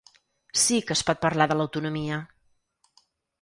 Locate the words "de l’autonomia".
1.51-2.19